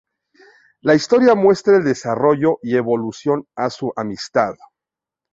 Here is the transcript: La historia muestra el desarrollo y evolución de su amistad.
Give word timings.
La 0.81 0.95
historia 0.95 1.35
muestra 1.35 1.77
el 1.77 1.83
desarrollo 1.83 2.57
y 2.63 2.75
evolución 2.75 3.45
de 3.55 3.69
su 3.69 3.93
amistad. 3.95 4.55